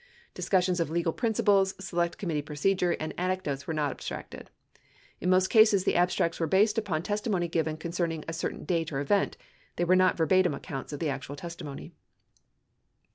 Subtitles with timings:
[0.33, 1.75] Discus sions of legal principles.
[1.79, 4.49] Select Committee procedure, and anecdotes were not abstracted.
[5.19, 8.99] In most cases, these abstracts were based upon testimony given concerning a certain date or
[8.99, 9.37] event;
[9.75, 11.91] they were not verbatim accounts of the actual testimony.